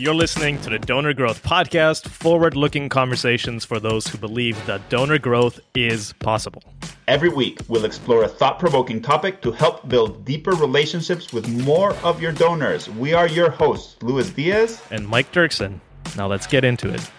[0.00, 4.88] You're listening to the Donor Growth Podcast, forward looking conversations for those who believe that
[4.88, 6.62] donor growth is possible.
[7.06, 11.92] Every week, we'll explore a thought provoking topic to help build deeper relationships with more
[11.96, 12.88] of your donors.
[12.88, 15.80] We are your hosts, Louis Diez and Mike Duerksen.
[16.16, 17.10] Now let's get into it.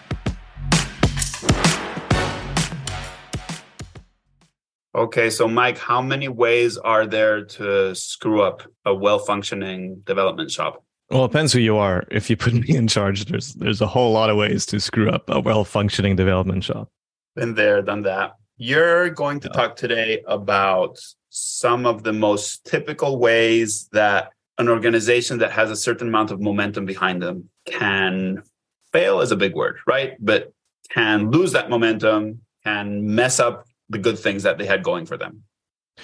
[4.92, 10.50] Okay, so Mike, how many ways are there to screw up a well functioning development
[10.50, 10.82] shop?
[11.12, 12.04] Well, it depends who you are.
[12.10, 15.10] If you put me in charge, there's there's a whole lot of ways to screw
[15.10, 16.88] up a well functioning development shop.
[17.36, 18.36] Been there, done that.
[18.56, 20.98] You're going to talk today about
[21.30, 26.40] some of the most typical ways that an organization that has a certain amount of
[26.40, 28.42] momentum behind them can
[28.92, 30.16] fail is a big word, right?
[30.20, 30.52] But
[30.90, 35.16] can lose that momentum, can mess up the good things that they had going for
[35.16, 35.42] them.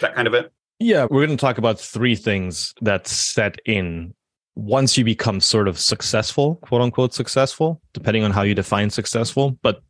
[0.00, 0.50] That kind of it?
[0.80, 4.14] Yeah, we're going to talk about three things that set in
[4.58, 9.56] once you become sort of successful, quote unquote successful, depending on how you define successful.
[9.62, 9.80] But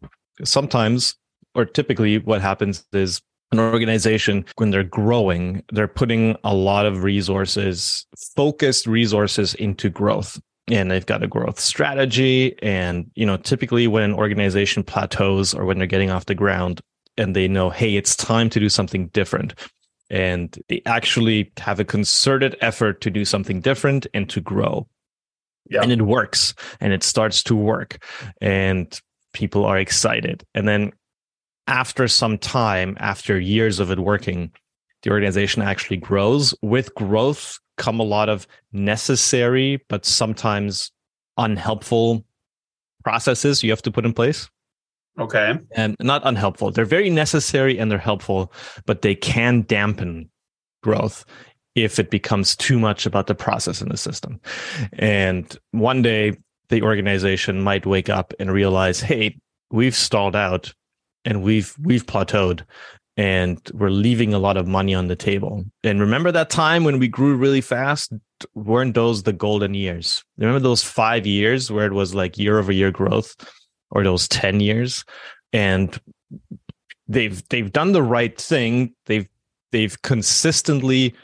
[0.44, 1.16] sometimes,
[1.54, 7.02] or typically, what happens is an organization, when they're growing, they're putting a lot of
[7.02, 10.38] resources, focused resources into growth.
[10.70, 12.54] And they've got a growth strategy.
[12.62, 16.82] And, you know, typically when an organization plateaus or when they're getting off the ground
[17.16, 19.54] and they know, hey, it's time to do something different
[20.10, 24.88] and they actually have a concerted effort to do something different and to grow.
[25.70, 25.82] Yeah.
[25.82, 28.02] And it works and it starts to work
[28.40, 28.98] and
[29.34, 30.44] people are excited.
[30.54, 30.92] And then
[31.66, 34.50] after some time, after years of it working,
[35.02, 36.54] the organization actually grows.
[36.62, 40.90] With growth come a lot of necessary, but sometimes
[41.36, 42.24] unhelpful
[43.04, 44.48] processes you have to put in place.
[45.18, 45.58] Okay.
[45.72, 46.70] And not unhelpful.
[46.70, 48.52] They're very necessary and they're helpful,
[48.86, 50.30] but they can dampen
[50.82, 51.24] growth
[51.74, 54.40] if it becomes too much about the process in the system.
[54.94, 56.36] And one day
[56.68, 59.38] the organization might wake up and realize, hey,
[59.70, 60.72] we've stalled out
[61.24, 62.62] and we've we've plateaued
[63.16, 65.64] and we're leaving a lot of money on the table.
[65.82, 68.12] And remember that time when we grew really fast?
[68.54, 70.22] Weren't those the golden years?
[70.36, 73.34] Remember those five years where it was like year over year growth?
[73.90, 75.04] Or those 10 years
[75.52, 76.00] and
[77.08, 78.94] they've they've done the right thing.
[79.06, 79.28] They've
[79.72, 81.14] they've consistently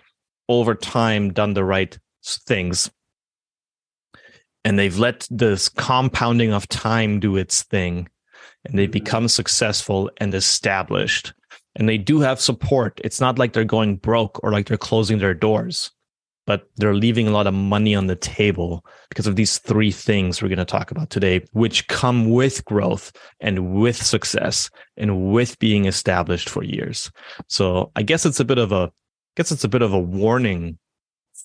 [0.49, 2.91] over time done the right things.
[4.65, 8.09] And they've let this compounding of time do its thing.
[8.65, 8.93] And they mm-hmm.
[8.93, 11.35] become successful and established.
[11.77, 12.99] And they do have support.
[13.05, 15.91] It's not like they're going broke or like they're closing their doors
[16.47, 20.43] but they're leaving a lot of money on the table because of these three things
[20.43, 25.59] we're going to talk about today, which come with growth and with success and with
[25.59, 27.11] being established for years.
[27.49, 28.91] So I guess it's a bit of a, I
[29.37, 30.79] guess it's a bit of a warning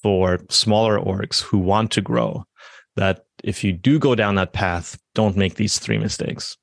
[0.04, 2.46] for smaller orgs who want to grow
[2.96, 6.58] that if you do go down that path, don't make these three mistakes.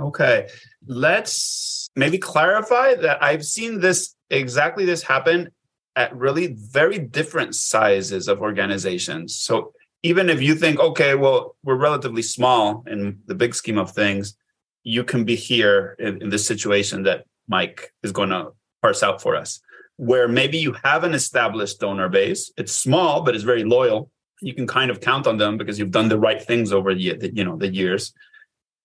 [0.00, 0.48] Okay.
[0.86, 5.50] Let's maybe clarify that I've seen this exactly this happen
[5.96, 9.36] at really very different sizes of organizations.
[9.36, 13.90] So even if you think, okay, well, we're relatively small in the big scheme of
[13.90, 14.36] things,
[14.84, 18.52] you can be here in, in this situation that Mike is going to
[18.82, 19.60] parse out for us,
[19.96, 22.52] where maybe you have an established donor base.
[22.56, 24.10] It's small, but it's very loyal.
[24.40, 27.30] You can kind of count on them because you've done the right things over the
[27.32, 28.12] you know the years.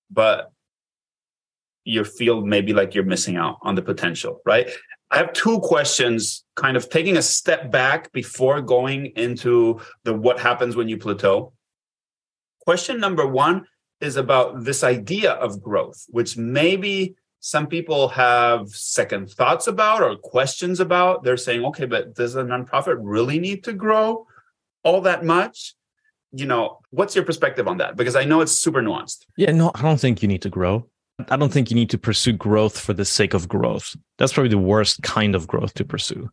[0.10, 0.52] But
[1.84, 4.70] you feel maybe like you're missing out on the potential, right?
[5.12, 10.40] I have two questions, kind of taking a step back before going into the what
[10.40, 11.52] happens when you plateau.
[12.62, 13.66] Question number one
[14.00, 20.16] is about this idea of growth, which maybe some people have second thoughts about or
[20.16, 21.24] questions about.
[21.24, 24.28] They're saying, okay, but does a nonprofit really need to grow
[24.84, 25.76] all that much?
[26.32, 27.98] You know, what's your perspective on that?
[27.98, 29.26] Because I know it's super nuanced.
[29.36, 30.88] Yeah, no, I don't think you need to grow.
[31.30, 33.96] I don't think you need to pursue growth for the sake of growth.
[34.18, 36.30] That's probably the worst kind of growth to pursue.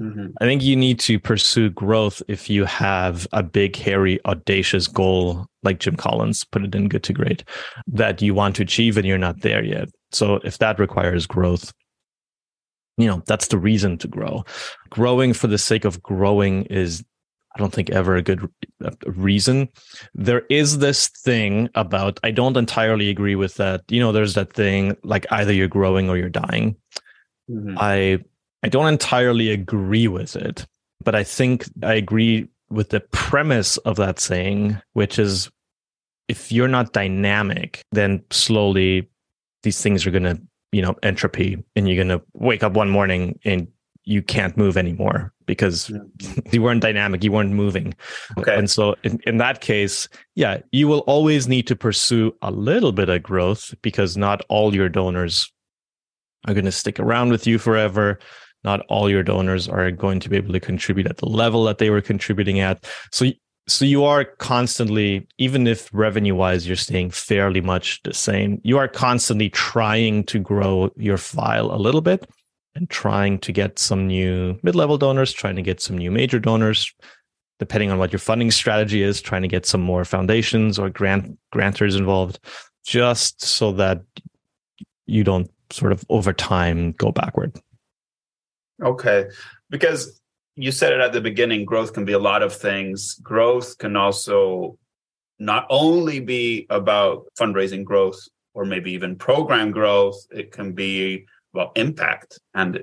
[0.00, 0.28] Mm-hmm.
[0.40, 5.46] I think you need to pursue growth if you have a big, hairy, audacious goal,
[5.62, 7.44] like Jim Collins put it in Good to Great,
[7.86, 9.88] that you want to achieve and you're not there yet.
[10.10, 11.72] So if that requires growth,
[12.96, 14.44] you know, that's the reason to grow.
[14.90, 17.04] Growing for the sake of growing is
[17.54, 18.48] I don't think ever a good
[19.06, 19.68] reason.
[20.14, 23.82] There is this thing about, I don't entirely agree with that.
[23.88, 26.76] You know, there's that thing like either you're growing or you're dying.
[27.50, 27.76] Mm-hmm.
[27.78, 28.24] I,
[28.62, 30.66] I don't entirely agree with it,
[31.04, 35.50] but I think I agree with the premise of that saying, which is
[36.28, 39.10] if you're not dynamic, then slowly
[39.62, 40.40] these things are going to,
[40.70, 43.68] you know, entropy and you're going to wake up one morning and
[44.04, 45.90] you can't move anymore because
[46.52, 47.94] you weren't dynamic, you weren't moving.
[48.38, 48.56] Okay.
[48.56, 52.90] And so in, in that case, yeah, you will always need to pursue a little
[52.92, 55.52] bit of growth because not all your donors
[56.46, 58.18] are going to stick around with you forever.
[58.64, 61.76] Not all your donors are going to be able to contribute at the level that
[61.76, 62.88] they were contributing at.
[63.10, 63.26] So
[63.68, 68.76] so you are constantly even if revenue wise you're staying fairly much the same you
[68.76, 72.26] are constantly trying to grow your file a little bit
[72.74, 76.92] and trying to get some new mid-level donors trying to get some new major donors
[77.58, 81.38] depending on what your funding strategy is trying to get some more foundations or grant
[81.54, 82.38] grantors involved
[82.84, 84.02] just so that
[85.06, 87.58] you don't sort of over time go backward.
[88.82, 89.26] Okay.
[89.70, 90.20] Because
[90.56, 93.14] you said it at the beginning growth can be a lot of things.
[93.22, 94.78] Growth can also
[95.38, 98.20] not only be about fundraising growth
[98.54, 101.24] or maybe even program growth it can be
[101.54, 102.82] about impact and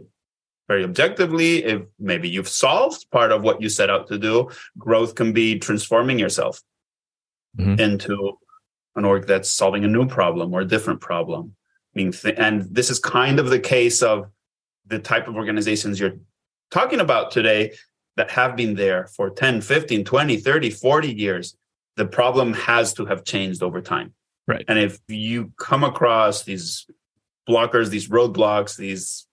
[0.67, 5.15] very objectively if maybe you've solved part of what you set out to do growth
[5.15, 6.61] can be transforming yourself
[7.57, 7.79] mm-hmm.
[7.79, 8.37] into
[8.95, 11.55] an org that's solving a new problem or a different problem
[11.95, 14.29] I mean, th- and this is kind of the case of
[14.85, 16.17] the type of organizations you're
[16.71, 17.73] talking about today
[18.15, 21.57] that have been there for 10, 15, 20, 30, 40 years,
[21.95, 24.13] the problem has to have changed over time.
[24.47, 24.65] Right.
[24.67, 26.87] And if you come across these
[27.49, 29.25] blockers, these roadblocks, these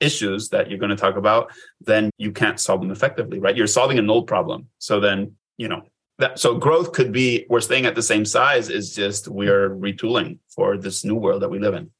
[0.00, 3.56] issues that you're going to talk about, then you can't solve them effectively, right?
[3.56, 4.68] You're solving an old problem.
[4.78, 5.82] So then, you know,
[6.18, 10.38] that so growth could be we're staying at the same size, is just we're retooling
[10.48, 11.90] for this new world that we live in.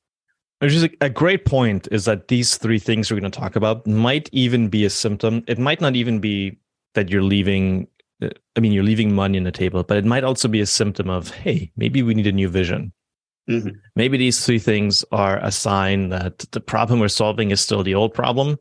[0.60, 3.56] Which is a, a great point is that these three things we're going to talk
[3.56, 5.44] about might even be a symptom.
[5.46, 6.58] It might not even be
[6.94, 7.88] that you're leaving.
[8.22, 10.66] Uh, I mean, you're leaving money on the table, but it might also be a
[10.66, 12.92] symptom of, hey, maybe we need a new vision.
[13.48, 13.70] Mm-hmm.
[13.94, 17.94] Maybe these three things are a sign that the problem we're solving is still the
[17.94, 18.58] old problem.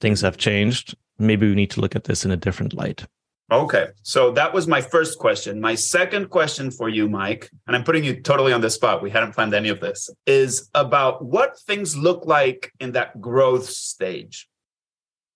[0.00, 0.94] Things have changed.
[1.18, 3.06] Maybe we need to look at this in a different light.
[3.52, 3.88] Okay.
[4.02, 5.60] So that was my first question.
[5.60, 9.02] My second question for you, Mike, and I'm putting you totally on the spot.
[9.02, 13.68] We hadn't planned any of this, is about what things look like in that growth
[13.68, 14.48] stage.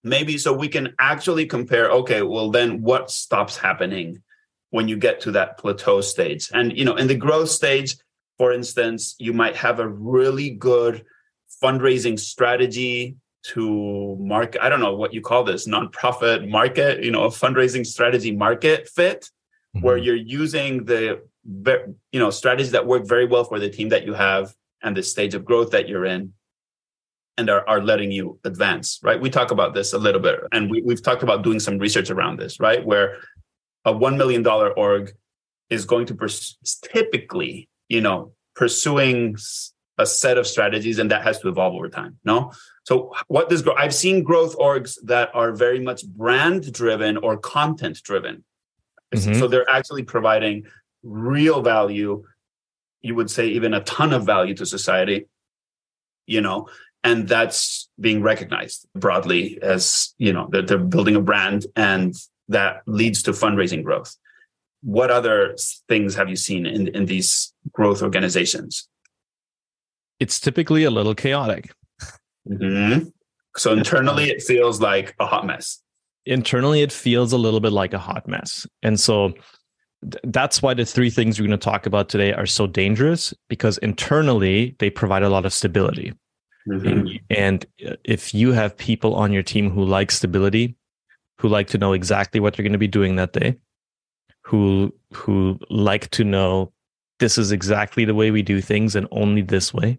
[0.05, 4.23] Maybe so we can actually compare, okay, well, then what stops happening
[4.71, 6.51] when you get to that plateau stage?
[6.55, 7.97] And, you know, in the growth stage,
[8.38, 11.05] for instance, you might have a really good
[11.62, 17.25] fundraising strategy to market i don't know what you call this nonprofit market you know
[17.25, 19.31] a fundraising strategy market fit
[19.75, 19.87] mm-hmm.
[19.87, 21.20] where you're using the
[22.12, 24.52] you know strategies that work very well for the team that you have
[24.82, 26.32] and the stage of growth that you're in
[27.38, 30.69] and are, are letting you advance right we talk about this a little bit and
[30.69, 33.19] we, we've talked about doing some research around this right where
[33.85, 35.12] a $1 million org
[35.70, 39.37] is going to pers- typically you know pursuing
[39.99, 42.52] a set of strategies and that has to evolve over time no
[42.88, 43.75] so what does grow?
[43.75, 48.44] I've seen growth orgs that are very much brand driven or content driven.
[49.14, 49.38] Mm-hmm.
[49.38, 50.64] So they're actually providing
[51.02, 52.25] real value.
[53.02, 55.26] You would say even a ton of value to society,
[56.25, 56.70] you know,
[57.05, 62.14] and that's being recognized broadly as, you know, that they're building a brand and
[62.49, 64.17] that leads to fundraising growth.
[64.83, 65.57] What other
[65.89, 68.89] things have you seen in, in these growth organizations?
[70.21, 71.71] It's typically a little chaotic
[72.49, 73.09] Mm-hmm.
[73.57, 75.83] So internally, it feels like a hot mess.
[76.27, 78.67] Internally, it feels a little bit like a hot mess.
[78.83, 79.33] And so
[80.02, 83.35] th- that's why the three things we're going to talk about today are so dangerous
[83.49, 86.12] because internally, they provide a lot of stability.
[86.69, 86.87] Mm-hmm.
[86.87, 87.67] And, and
[88.05, 90.76] if you have people on your team who like stability,
[91.38, 93.57] who like to know exactly what they're going to be doing that day,
[94.49, 96.73] who who like to know
[97.19, 99.99] this is exactly the way we do things and only this way,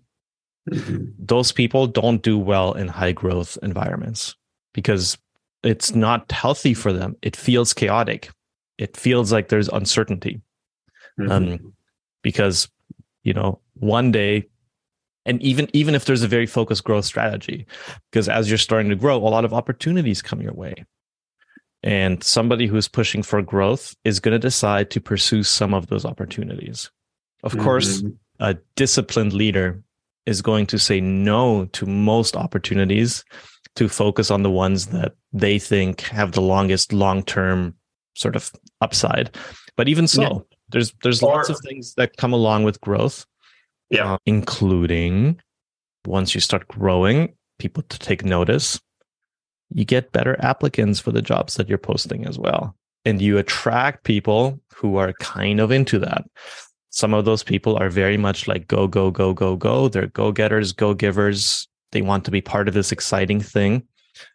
[0.69, 1.05] Mm-hmm.
[1.17, 4.35] Those people don't do well in high growth environments
[4.73, 5.17] because
[5.63, 7.15] it's not healthy for them.
[7.21, 8.29] It feels chaotic.
[8.77, 10.41] It feels like there's uncertainty.
[11.19, 11.31] Mm-hmm.
[11.31, 11.73] Um,
[12.21, 12.69] because,
[13.23, 14.47] you know, one day,
[15.25, 17.65] and even even if there's a very focused growth strategy,
[18.09, 20.85] because as you're starting to grow, a lot of opportunities come your way.
[21.81, 26.05] And somebody who's pushing for growth is going to decide to pursue some of those
[26.05, 26.91] opportunities.
[27.43, 27.63] Of mm-hmm.
[27.63, 28.03] course,
[28.39, 29.81] a disciplined leader
[30.25, 33.23] is going to say no to most opportunities
[33.75, 37.75] to focus on the ones that they think have the longest long-term
[38.15, 39.35] sort of upside.
[39.77, 40.57] But even so, yeah.
[40.69, 43.25] there's there's or, lots of things that come along with growth.
[43.89, 44.13] Yeah.
[44.13, 45.39] Uh, including
[46.05, 48.79] once you start growing, people to take notice,
[49.73, 52.75] you get better applicants for the jobs that you're posting as well.
[53.05, 56.25] And you attract people who are kind of into that
[56.91, 60.31] some of those people are very much like go go go go go they're go
[60.31, 63.83] getters go givers they want to be part of this exciting thing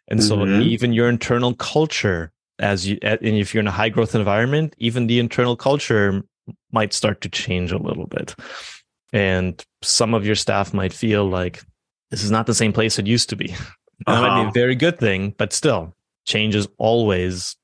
[0.07, 0.63] And so Mhm.
[0.63, 5.07] even your internal culture, as you, and if you're in a high growth environment, even
[5.07, 6.23] the internal culture
[6.71, 8.33] might start to change a little bit.
[9.13, 11.61] And some of your staff might feel like
[12.09, 13.53] this is not the same place it used to be.
[14.05, 14.49] That might be Uh-huh.
[14.49, 17.55] a very good thing, but still, change is always,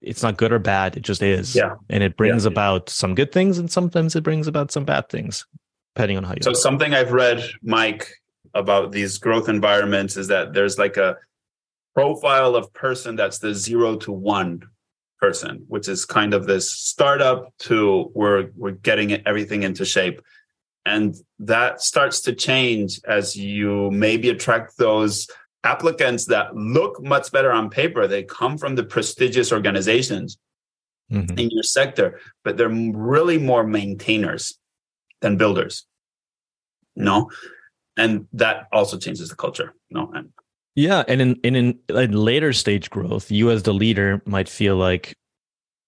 [0.00, 0.96] it's not good or bad.
[0.96, 1.54] It just is.
[1.54, 1.74] Yeah.
[1.90, 2.50] And it brings Yeah.
[2.52, 5.46] about some good things and sometimes it brings about some bad things,
[5.94, 8.08] depending on how you So something I've read, Mike,
[8.54, 11.16] about these growth environments is that there's like a
[11.94, 14.62] profile of person that's the zero to one
[15.20, 20.22] person, which is kind of this startup to we're we're getting everything into shape.
[20.86, 25.26] And that starts to change as you maybe attract those
[25.64, 28.06] applicants that look much better on paper.
[28.06, 30.38] They come from the prestigious organizations
[31.12, 31.38] Mhm.
[31.38, 34.58] in your sector, but they're really more maintainers
[35.20, 35.86] than builders.
[36.96, 37.30] No.
[37.96, 39.74] And that also changes the culture.
[39.90, 40.10] No.
[40.14, 40.32] And
[40.74, 41.56] Yeah, and in in
[41.88, 45.16] in later stage growth, you as the leader might feel like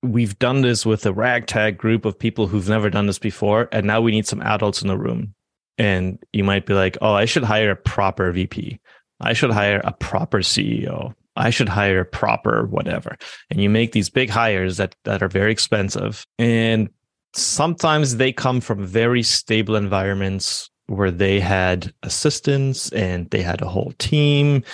[0.03, 3.87] we've done this with a ragtag group of people who've never done this before, and
[3.87, 5.35] now we need some adults in the room.
[5.79, 8.81] And you might be like, "Oh, I should hire a proper VP.
[9.21, 11.15] I should hire a proper CEO.
[11.37, 13.17] I should hire a proper whatever."
[13.51, 16.91] And you make these big hires that that are very expensive, and
[17.35, 23.69] sometimes they come from very stable environments where they had assistants and they had a
[23.69, 24.65] whole team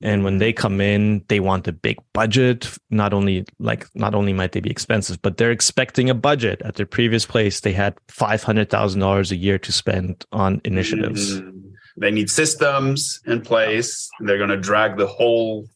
[0.00, 4.32] and when they come in they want a big budget not only like not only
[4.32, 7.96] might they be expensive but they're expecting a budget at their previous place they had
[8.08, 11.72] $500000 a year to spend on initiatives Mhm.
[11.96, 14.08] they need systems in place.
[14.20, 15.66] They're going to drag the whole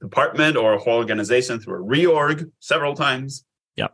[0.00, 3.44] department or a whole organization through a reorg several times.
[3.76, 3.88] Yeah.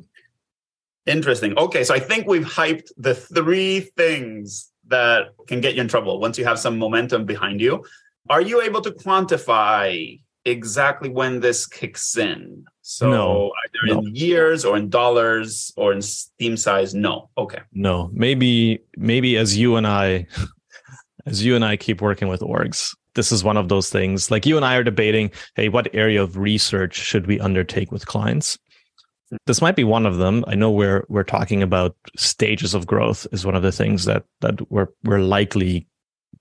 [1.05, 1.57] Interesting.
[1.59, 1.85] Okay.
[1.85, 6.39] So I think we've hyped the three things that can get you in trouble once
[6.39, 7.85] you have some momentum behind you.
[8.29, 12.65] Are you able to quantify exactly when this kicks in?
[12.83, 13.53] So No.
[13.65, 13.99] either No.
[14.07, 16.95] in years or in dollars or in steam size?
[16.95, 17.31] No.
[17.37, 17.61] Okay.
[17.73, 20.27] no maybe maybe as you and i
[21.27, 24.47] as you and i keep working with orgs this is one of those things like
[24.47, 28.59] you and i are debating hey what area of research should we undertake with clients
[29.47, 33.27] this might be one of them i know we're we're talking about stages of growth
[33.33, 35.87] is one of the things that that we're we're likely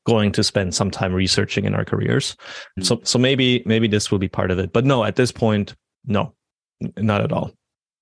[0.05, 2.35] going to spend some time researching in our careers
[2.81, 5.75] so so maybe maybe this will be part of it but no at this point
[6.05, 6.33] no
[6.97, 7.51] not at all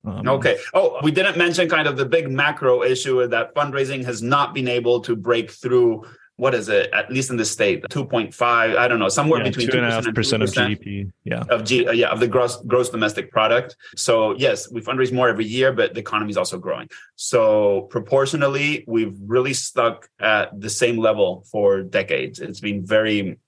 [0.05, 0.57] Um, Okay.
[0.73, 4.67] Oh, we didn't mention kind of the big macro issue that fundraising has not been
[4.67, 6.03] able to break through.
[6.37, 6.89] What is it?
[6.93, 8.75] At least in the state, two point five.
[8.75, 11.43] I don't know, somewhere yeah, between two and a 2% half percent of gdp yeah
[11.49, 13.75] of G, uh, yeah, of the gross gross domestic product.
[13.95, 16.89] So yes, we fundraise more every year, but the economy is also growing.
[17.15, 22.39] So proportionally, we've really stuck at the same level for decades.
[22.39, 23.39] It's been very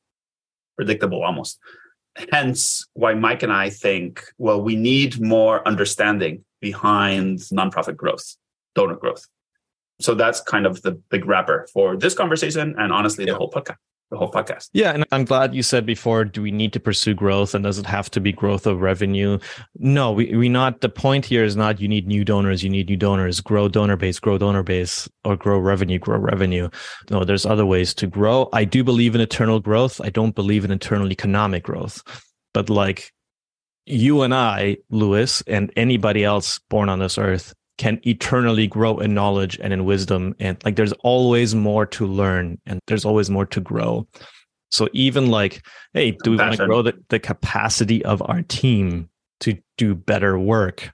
[0.75, 1.59] predictable almost.
[2.31, 8.37] Hence why Mike and I think, well, we need more understanding behind nonprofit growth,
[8.73, 9.27] donor growth.
[9.99, 13.77] So that's kind of the big wrapper for this conversation and honestly the whole podcast.
[14.11, 14.69] The whole podcast.
[14.71, 16.25] Yeah, and I'm glad you said before.
[16.25, 19.39] Do we need to pursue growth, and does it have to be growth of revenue?
[19.79, 20.81] No, we we not.
[20.81, 22.63] The point here is not you need new donors.
[22.63, 23.41] You need new donors.
[23.41, 24.19] Grow donor base.
[24.19, 25.97] Grow donor base, or grow revenue.
[25.97, 26.69] Grow revenue.
[27.09, 28.47] No, there's other ways to grow.
[28.53, 29.99] I do believe in eternal growth.
[29.99, 32.03] I don't believe in eternal economic growth.
[32.53, 33.11] But like
[33.87, 39.13] you and I, Louis, and anybody else born on this earth can eternally grow in
[39.13, 40.35] knowledge and in wisdom.
[40.39, 44.07] And like there's always more to learn and there's always more to grow.
[44.71, 49.09] So even like, hey, do we want to grow the, the capacity of our team
[49.41, 50.91] to do better work?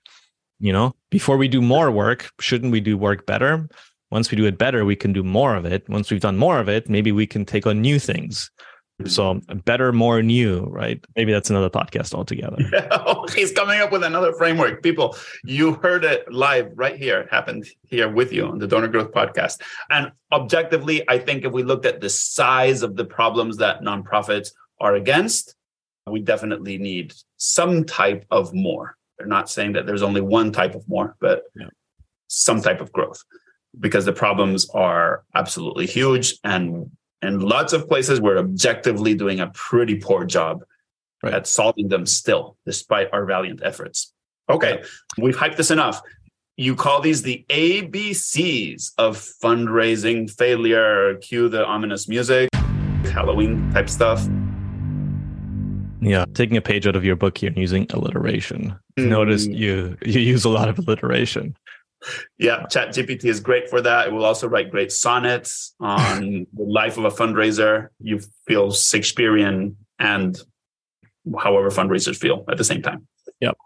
[0.59, 3.67] You know, before we do more work, shouldn't we do work better?
[4.11, 5.87] Once we do it better, we can do more of it.
[5.89, 8.51] Once we've done more of it, maybe we can take on new things.
[9.09, 11.03] So better, more new, right?
[11.15, 12.57] Maybe that's another podcast altogether.
[12.91, 14.83] Oh, He's coming up with another framework.
[14.83, 17.21] People, you heard it live right here.
[17.21, 19.61] It happened here with you on the Donor Growth Podcast.
[19.89, 24.49] And objectively, I think if we looked at the size of the problems that nonprofits
[24.79, 25.55] are against,
[26.09, 28.97] we definitely need some type of more.
[29.17, 31.67] They're not saying that there's only one type of more, but Yeah.
[32.27, 33.23] some type of growth
[33.79, 36.35] because the problems are absolutely huge.
[36.43, 40.63] And in lots of places, we're objectively doing a pretty poor job
[41.23, 41.33] Right.
[41.35, 44.11] at solving them still, despite our valiant efforts.
[44.49, 44.83] Okay,
[45.19, 46.01] we've hyped this enough.
[46.57, 51.15] You call these the ABCs of fundraising failure.
[51.21, 52.49] Cue the ominous music,
[53.13, 54.27] Halloween type stuff.
[56.01, 58.75] Yeah, taking a page out of your book here and using alliteration.
[58.97, 59.55] Notice Mm.
[59.57, 61.55] you you use a lot of alliteration.
[62.37, 64.07] Yeah, ChatGPT is great for that.
[64.07, 67.89] It will also write great sonnets on the life of a fundraiser.
[67.99, 70.39] You feel Shakespearean and
[71.39, 73.07] however fundraisers feel at the same time.
[73.39, 73.57] Yep.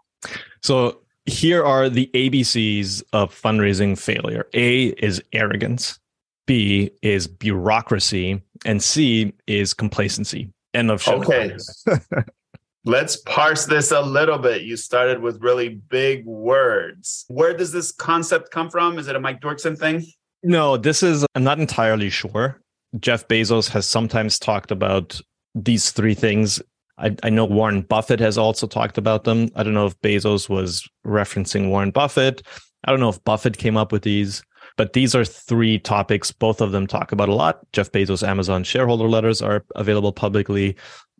[0.62, 4.46] So here are the ABCs of fundraising failure.
[4.54, 5.98] A is arrogance.
[6.46, 10.52] B is bureaucracy, and C is complacency.
[10.74, 11.20] End of show.
[11.22, 11.56] Okay.
[12.86, 14.62] Let's parse this a little bit.
[14.62, 17.24] You started with really big words.
[17.26, 19.00] Where does this concept come from?
[19.00, 20.06] Is it a Mike Duerksen thing?
[20.44, 22.62] No, this is, I'm not entirely sure.
[23.00, 25.20] Jeff Bezos has sometimes talked about
[25.56, 26.62] these three things.
[26.96, 29.50] I, I know Warren Buffett has also talked about them.
[29.56, 32.42] I don't know if Bezos was referencing Warren Buffett.
[32.84, 34.44] I don't know if Buffett came up with these.
[34.76, 36.30] But these are three topics.
[36.30, 37.60] Both of them talk about a lot.
[37.72, 40.76] Jeff Bezos' Amazon shareholder letters are available publicly.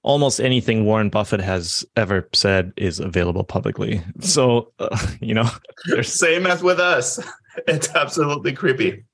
[0.07, 4.03] Almost anything Warren Buffett has ever said is available publicly.
[4.21, 5.51] So, uh, you know,
[6.03, 7.19] same as with us.
[7.67, 9.07] It's absolutely creepy.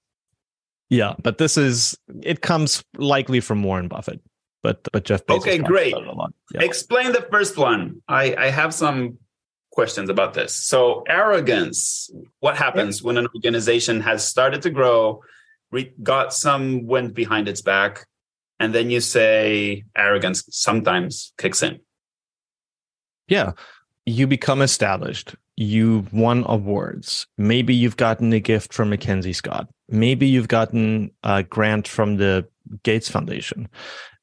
[0.90, 4.20] Yeah, but this is it comes likely from Warren Buffett,
[4.64, 5.38] but but Jeff Bezos.
[5.38, 5.94] Okay, great.
[5.94, 6.60] Yeah.
[6.60, 8.02] Explain the first one.
[8.08, 9.16] I I have some
[9.70, 10.52] questions about this.
[10.52, 12.10] So, arrogance.
[12.40, 15.22] What happens when an organization has started to grow,
[15.70, 18.06] re- got some wind behind its back,
[18.62, 21.80] and then you say arrogance sometimes kicks in?
[23.26, 23.52] Yeah.
[24.06, 25.34] You become established.
[25.56, 27.26] You won awards.
[27.36, 29.68] Maybe you've gotten a gift from MacKenzie Scott.
[29.88, 32.46] Maybe you've gotten a grant from the
[32.84, 33.68] Gates Foundation.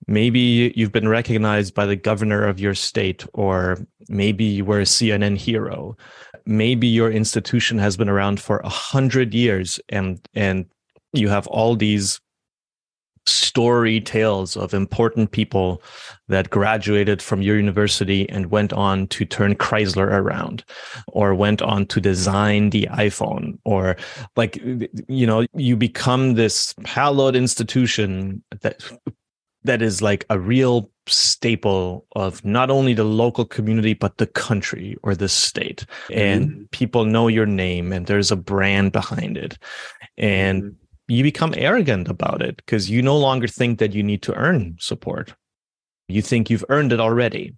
[0.07, 3.77] Maybe you've been recognized by the governor of your state, or
[4.07, 5.97] maybe you were a CNN hero.
[6.45, 10.65] Maybe your institution has been around for a hundred years and and
[11.11, 12.21] you have all these
[13.29, 15.81] story tales of important people
[16.27, 20.63] that graduated from your university and went on to turn Chrysler around
[21.07, 23.97] or went on to design the iPhone or
[24.35, 24.61] like
[25.07, 28.83] you know you become this hallowed institution that
[29.63, 34.95] that is like a real staple of not only the local community but the country
[35.03, 36.63] or the state and mm-hmm.
[36.71, 39.57] people know your name and there's a brand behind it
[40.17, 40.78] and mm-hmm.
[41.09, 44.75] You become arrogant about it because you no longer think that you need to earn
[44.79, 45.33] support
[46.07, 47.55] you think you've earned it already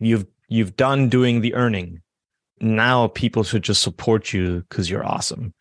[0.00, 2.00] you've you've done doing the earning
[2.60, 5.54] now people should just support you because you're awesome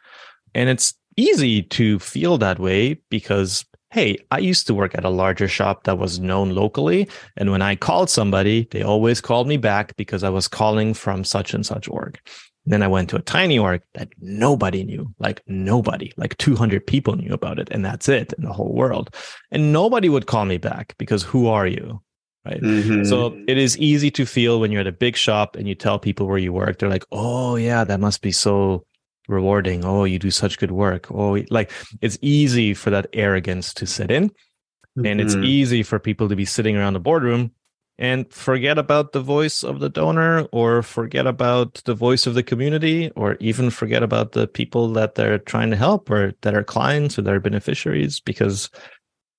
[0.55, 5.09] and it's easy to feel that way because hey, I used to work at a
[5.09, 7.07] larger shop that was known locally.
[7.37, 11.23] And when I called somebody, they always called me back because I was calling from
[11.23, 12.19] such and such org.
[12.65, 16.85] And then I went to a tiny org that nobody knew, like nobody, like 200
[16.85, 17.67] people knew about it.
[17.71, 19.13] And that's it in the whole world.
[19.51, 22.01] And nobody would call me back because who are you?
[22.45, 22.61] Right.
[22.61, 23.05] Mm-hmm.
[23.05, 25.97] So it is easy to feel when you're at a big shop and you tell
[25.97, 28.85] people where you work, they're like, oh, yeah, that must be so
[29.29, 29.85] rewarding.
[29.85, 31.09] Oh, you do such good work.
[31.09, 31.71] Oh, like
[32.01, 34.29] it's easy for that arrogance to sit in.
[34.29, 35.05] Mm-hmm.
[35.05, 35.45] And it's mm-hmm.
[35.45, 37.51] easy for people to be sitting around the boardroom
[37.97, 42.43] and forget about the voice of the donor or forget about the voice of the
[42.43, 46.63] community or even forget about the people that they're trying to help or that are
[46.63, 48.69] clients or that are beneficiaries because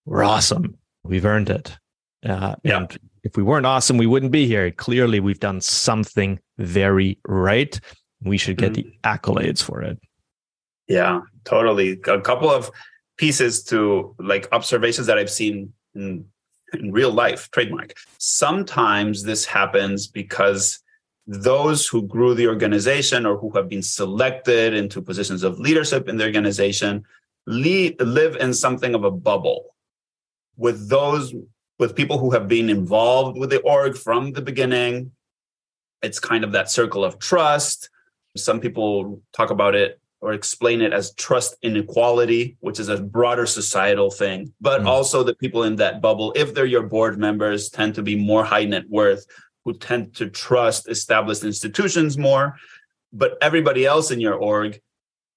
[0.07, 0.77] we're awesome.
[1.03, 1.77] We've earned it.
[2.25, 2.79] Uh, yeah.
[2.79, 4.71] And if we weren't awesome, we wouldn't be here.
[4.71, 7.79] Clearly, we've done something very right
[8.25, 8.89] we should get mm-hmm.
[8.89, 9.99] the accolades for it.
[10.89, 12.01] Yeah, totally.
[12.07, 12.71] A couple of
[13.17, 16.27] pieces to like observations that I've seen in,
[16.81, 17.95] in real life, trademark.
[18.19, 20.81] Sometimes this happens because
[21.27, 26.17] those who grew the organization or who have been selected into positions of leadership in
[26.17, 27.05] the organization
[27.47, 29.75] lead, live in something of a bubble
[30.57, 31.35] with those
[31.79, 35.11] with people who have been involved with the org from the beginning
[36.03, 37.91] it's kind of that circle of trust
[38.37, 43.45] some people talk about it or explain it as trust inequality, which is a broader
[43.45, 44.51] societal thing.
[44.59, 44.87] But mm.
[44.87, 48.43] also the people in that bubble, if they're your board members, tend to be more
[48.43, 49.27] high net worth,
[49.67, 52.57] who tend to trust established institutions more.
[53.13, 54.81] But everybody else in your org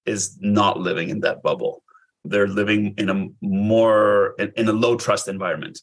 [0.06, 1.82] is not living in that bubble.
[2.24, 5.82] They're living in a more in a low trust environment.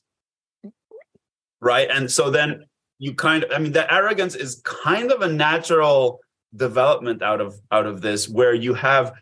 [1.62, 1.90] Right.
[1.92, 2.66] And so then
[2.98, 6.22] you kind of, I mean, the arrogance is kind of a natural
[6.56, 9.14] development out of out of this where you have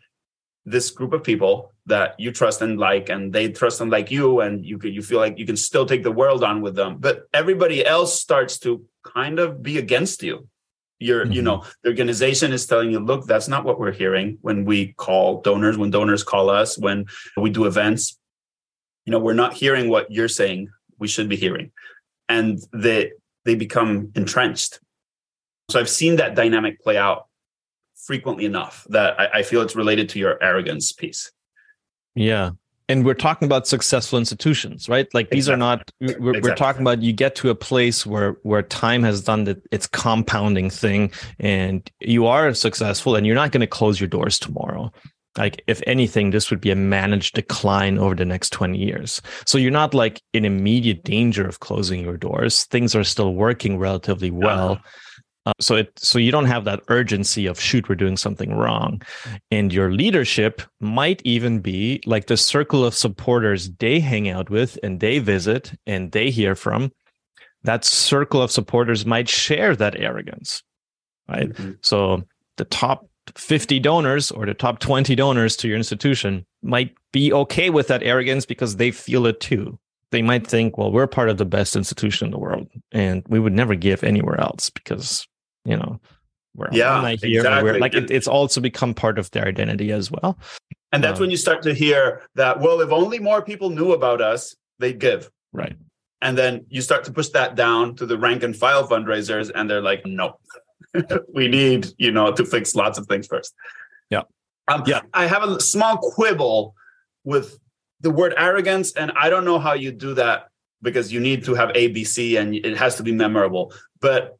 [0.65, 4.39] this group of people that you trust and like and they trust and like you
[4.39, 7.27] and you you feel like you can still take the world on with them but
[7.33, 10.47] everybody else starts to kind of be against you.
[10.99, 11.33] You're mm-hmm.
[11.33, 14.93] you know the organization is telling you look that's not what we're hearing when we
[14.93, 18.17] call donors when donors call us when we do events.
[19.05, 21.71] You know we're not hearing what you're saying we should be hearing.
[22.29, 23.11] And they
[23.43, 24.79] they become entrenched
[25.69, 27.27] so I've seen that dynamic play out
[27.95, 31.31] frequently enough that I, I feel it's related to your arrogance piece.
[32.15, 32.51] Yeah.
[32.89, 35.53] and we're talking about successful institutions right like these exactly.
[35.53, 36.41] are not we're, exactly.
[36.41, 39.87] we're, talking about you get to a place where where time has done the, its
[39.87, 44.91] compounding thing and you are successful and you're not going to close your doors tomorrow
[45.37, 49.57] like if anything this would be a managed decline over the next 20 years so
[49.57, 54.29] you're not like in immediate danger of closing your doors things are still working relatively
[54.29, 54.81] well uh-huh.
[55.45, 59.01] Uh, so it so you don't have that urgency of shoot we're doing something wrong.
[59.51, 64.79] And your leadership might even be like the circle of supporters they hang out with
[64.83, 66.91] and they visit and they hear from.
[67.63, 70.63] That circle of supporters might share that arrogance
[71.29, 71.49] right?
[71.49, 71.71] Mm-hmm.
[71.81, 72.23] so
[72.57, 77.69] the top 50 donors or the top 20 donors to your institution might be okay
[77.69, 79.79] with that arrogance because they feel it too.
[80.11, 83.39] They might think well we're part of the best institution in the world and we
[83.39, 85.25] would never give anywhere else because
[85.65, 85.99] you know,
[86.55, 87.41] we're yeah, here.
[87.41, 87.79] Exactly.
[87.79, 90.37] like it, it's also become part of their identity as well.
[90.91, 93.93] And that's um, when you start to hear that, well, if only more people knew
[93.93, 95.31] about us, they'd give.
[95.51, 95.75] Right.
[96.21, 99.69] And then you start to push that down to the rank and file fundraisers, and
[99.69, 100.37] they're like, no,
[101.33, 103.53] we need, you know, to fix lots of things first.
[104.09, 104.21] Yeah.
[104.67, 105.01] Um, yeah.
[105.13, 106.75] I have a small quibble
[107.23, 107.59] with
[108.01, 110.49] the word arrogance, and I don't know how you do that
[110.83, 113.73] because you need to have ABC and it has to be memorable.
[113.99, 114.37] But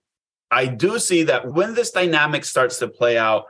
[0.53, 3.45] I do see that when this dynamic starts to play out,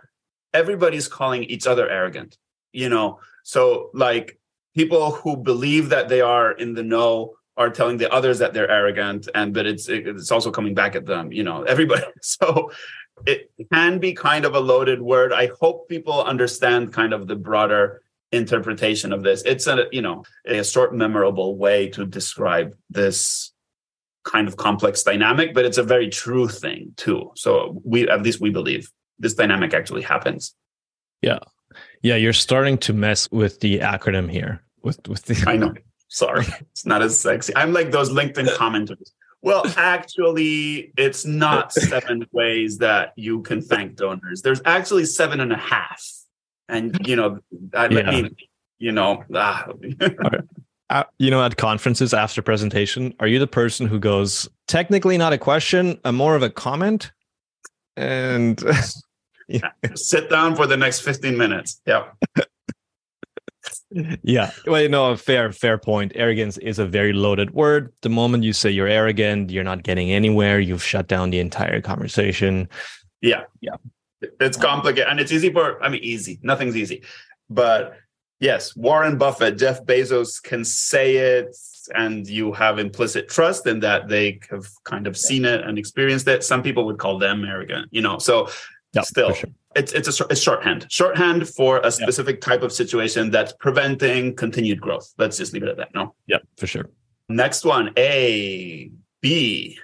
[0.53, 2.37] everybody's calling each other arrogant.
[2.71, 4.39] You know, so like
[4.75, 8.69] people who believe that they are in the know are telling the others that they're
[8.69, 11.31] arrogant, and but it's it's also coming back at them.
[11.31, 12.03] You know, everybody.
[12.21, 12.71] So
[13.27, 15.33] it can be kind of a loaded word.
[15.33, 19.43] I hope people understand kind of the broader interpretation of this.
[19.45, 23.52] It's a you know a short, memorable way to describe this
[24.23, 27.31] kind of complex dynamic, but it's a very true thing too.
[27.35, 30.55] So we, at least we believe this dynamic actually happens.
[31.21, 31.39] Yeah.
[32.01, 32.15] Yeah.
[32.15, 35.43] You're starting to mess with the acronym here with, with the.
[35.47, 35.73] I know.
[36.07, 36.45] Sorry.
[36.71, 37.55] It's not as sexy.
[37.55, 39.11] I'm like those LinkedIn commenters.
[39.41, 44.41] Well, actually, it's not seven ways that you can thank donors.
[44.41, 46.01] There's actually seven and a half.
[46.69, 47.39] And, you know,
[47.73, 48.09] I, yeah.
[48.09, 48.35] mean,
[48.79, 49.67] you know, ah
[51.17, 55.37] you know, at conferences after presentation, are you the person who goes, technically not a
[55.37, 57.11] question, a more of a comment?
[57.95, 58.61] And
[59.47, 59.69] yeah.
[59.95, 61.81] sit down for the next 15 minutes.
[61.85, 62.05] Yeah.
[64.23, 64.51] yeah.
[64.65, 66.11] Well, you know, fair, fair point.
[66.15, 67.93] Arrogance is a very loaded word.
[68.01, 70.59] The moment you say you're arrogant, you're not getting anywhere.
[70.59, 72.69] You've shut down the entire conversation.
[73.21, 73.43] Yeah.
[73.61, 73.75] Yeah.
[74.39, 76.39] It's complicated and it's easy for, I mean, easy.
[76.43, 77.03] Nothing's easy.
[77.49, 77.97] But
[78.43, 81.55] yes, Warren Buffett, Jeff Bezos can say it,
[81.95, 86.27] and you have implicit trust in that they have kind of seen it and experienced
[86.27, 86.43] it.
[86.43, 88.17] Some people would call them arrogant, you know.
[88.19, 88.49] So
[88.93, 89.49] yep, still, sure.
[89.75, 92.41] it's it's a it's shorthand, shorthand for a specific yep.
[92.41, 95.13] type of situation that's preventing continued growth.
[95.17, 95.95] Let's just leave it at that.
[95.95, 96.13] No.
[96.27, 96.89] Yeah, for sure.
[97.29, 99.77] Next one, A, B,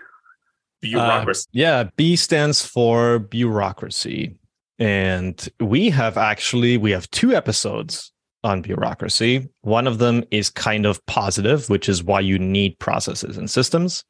[0.82, 1.48] bureaucracy.
[1.48, 4.36] Uh, yeah, B stands for bureaucracy.
[4.78, 9.50] And we have actually we have two episodes on bureaucracy.
[9.62, 14.04] One of them is kind of positive, which is why you need processes and systems.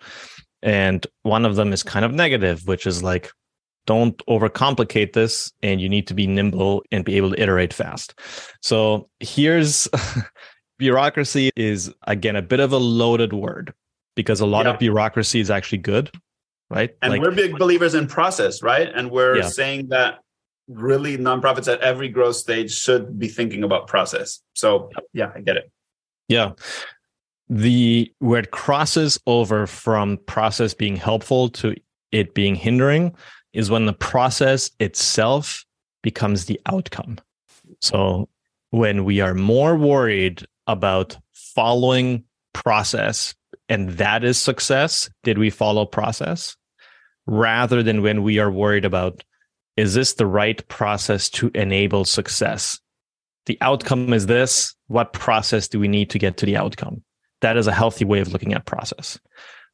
[0.62, 3.32] And one of them is kind of negative, which is like,
[3.86, 8.20] don't overcomplicate this and you need to be nimble and be able to iterate fast.
[8.62, 9.88] So here's
[10.78, 13.74] bureaucracy is again a bit of a loaded word
[14.16, 14.74] because a lot yeah.
[14.74, 16.12] of bureaucracy is actually good,
[16.70, 16.92] right?
[17.02, 18.90] And like, we're big believers in process, right?
[18.94, 19.48] And we're yeah.
[19.48, 20.20] saying that
[20.70, 24.40] really nonprofits at every growth stage should be thinking about process.
[24.54, 25.72] So yeah, I get it.
[26.28, 26.52] Yeah.
[27.50, 31.76] The where it crosses over from process being helpful to
[32.12, 33.16] it being hindering
[33.54, 35.66] is when the process itself
[36.04, 37.18] becomes the outcome.
[37.82, 38.30] So
[38.70, 43.34] when we are more worried about following process
[43.68, 46.56] and that is success, did we follow process?
[47.26, 49.24] Rather than when we are worried about
[49.80, 52.80] is this the right process to enable success?
[53.46, 54.76] The outcome is this.
[54.88, 57.04] What process do we need to get to the outcome?
[57.42, 59.18] That is a healthy way of looking at process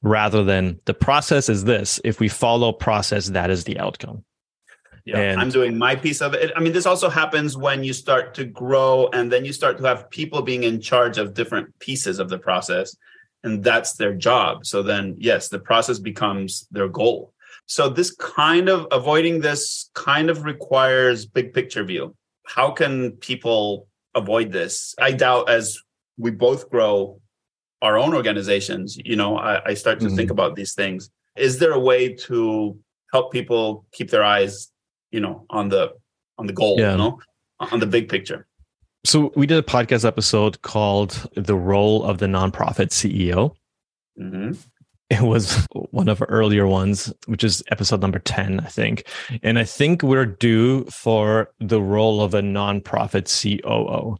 [0.03, 1.99] rather than the process is this.
[2.03, 4.23] If we follow process, that is the outcome.
[5.03, 6.51] Yeah, and, I'm doing my piece of it.
[6.55, 9.83] I mean, this also happens when you start to grow and then you start to
[9.83, 12.95] have people being in charge of different pieces of the process,
[13.43, 14.65] and that's their job.
[14.65, 17.33] So then, yes, the process becomes their goal.
[17.67, 22.15] So this kind of avoiding this kind of requires big picture view.
[22.45, 24.93] How can people avoid this?
[24.99, 25.79] I doubt as
[26.17, 27.19] we both grow
[27.81, 30.15] our own organizations, you know, I, I start to mm-hmm.
[30.15, 31.09] think about these things.
[31.35, 32.77] Is there a way to
[33.11, 34.71] help people keep their eyes,
[35.11, 35.93] you know, on the
[36.37, 36.91] on the goal, yeah.
[36.91, 37.19] you know,
[37.59, 38.47] on the big picture?
[39.05, 43.55] So we did a podcast episode called "The Role of the Nonprofit CEO."
[44.19, 44.53] Mm-hmm.
[45.09, 49.07] It was one of our earlier ones, which is episode number 10, I think.
[49.43, 54.17] And I think we're due for the role of a nonprofit COO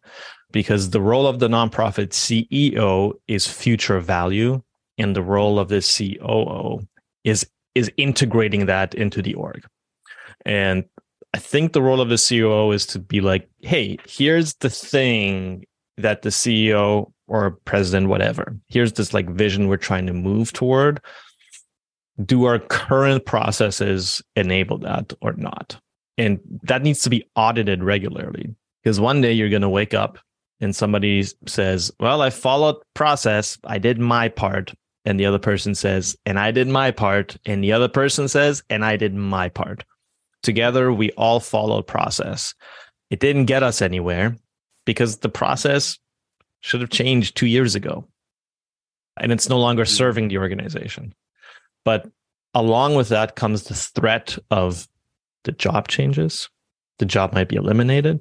[0.51, 4.61] because the role of the nonprofit CEO is future value
[4.97, 6.79] and the role of the COO
[7.23, 9.65] is is integrating that into the org.
[10.45, 10.85] And
[11.33, 15.65] I think the role of the COO is to be like, hey, here's the thing
[15.97, 21.01] that the CEO or president, whatever, here's this like vision we're trying to move toward.
[22.23, 25.77] Do our current processes enable that or not?
[26.17, 30.17] And that needs to be audited regularly because one day you're going to wake up
[30.61, 34.73] and somebody says, Well, I followed process, I did my part.
[35.03, 37.37] And the other person says, And I did my part.
[37.45, 39.83] And the other person says, And I did my part.
[40.41, 42.53] Together, we all followed process.
[43.09, 44.35] It didn't get us anywhere
[44.85, 45.99] because the process
[46.65, 48.07] should have changed two years ago.
[49.17, 49.95] And it's no longer mm-hmm.
[49.95, 51.13] serving the organization.
[51.83, 52.09] But
[52.55, 54.87] along with that comes the threat of
[55.43, 56.49] the job changes.
[56.97, 58.19] The job might be eliminated.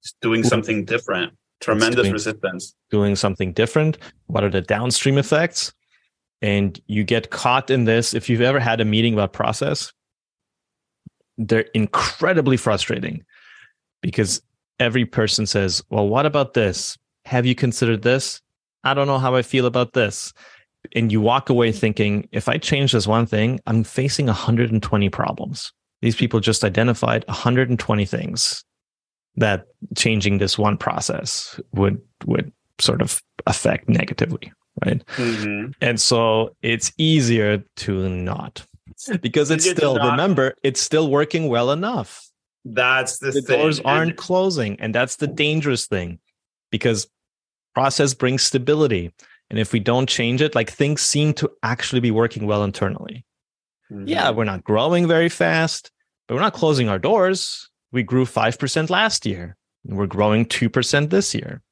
[0.00, 1.34] It's doing something different.
[1.60, 2.74] Tremendous doing, resistance.
[2.90, 3.98] Doing something different.
[4.28, 5.74] What are the downstream effects?
[6.40, 8.14] And you get caught in this.
[8.14, 9.92] If you've ever had a meeting about process,
[11.36, 13.24] they're incredibly frustrating
[14.00, 14.40] because
[14.80, 16.96] every person says, Well, what about this?
[17.28, 18.40] Have you considered this?
[18.84, 20.32] I don't know how I feel about this.
[20.94, 25.72] And you walk away thinking, if I change this one thing, I'm facing 120 problems.
[26.00, 28.64] These people just identified 120 things
[29.36, 34.50] that changing this one process would would sort of affect negatively,
[34.84, 35.04] right?
[35.16, 35.72] Mm-hmm.
[35.82, 38.64] And so it's easier to not
[39.20, 42.24] because it's still remember it's still working well enough.
[42.64, 43.60] That's the, the thing.
[43.60, 46.18] doors aren't closing, and that's the dangerous thing,
[46.70, 47.06] because
[47.78, 49.12] process brings stability,
[49.50, 53.24] and if we don't change it, like things seem to actually be working well internally.
[53.88, 54.08] Mm-hmm.
[54.08, 55.92] Yeah, we're not growing very fast,
[56.26, 57.70] but we're not closing our doors.
[57.92, 61.62] We grew five percent last year, and we're growing two percent this year.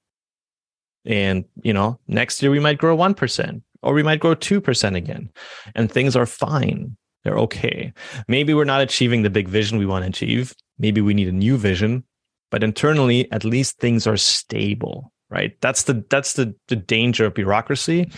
[1.05, 4.61] And you know, next year we might grow one percent, or we might grow two
[4.61, 5.31] percent again,
[5.75, 7.93] and things are fine they're okay.
[8.29, 10.55] Maybe we're not achieving the big vision we want to achieve.
[10.79, 12.05] Maybe we need a new vision,
[12.53, 15.57] but internally, at least things are stable, right?
[15.61, 18.11] That's the that's the the danger of bureaucracy,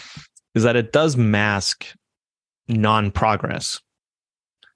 [0.55, 1.87] is that it does mask
[2.69, 3.81] non-progress.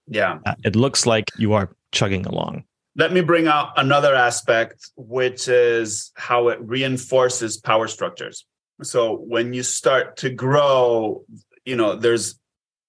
[0.06, 2.64] Yeah, uh, it looks like you are chugging along.
[2.96, 8.44] Let me bring out another aspect, which is how it reinforces power structures.
[8.82, 11.24] So when you start to grow,
[11.64, 12.38] you know, there's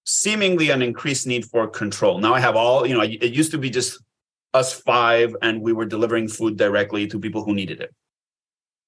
[0.06, 2.19] seemingly an increased need for control.
[2.19, 4.01] Now I have all, you know, it used to be just
[4.53, 7.93] us five and we were delivering food directly to people who needed it.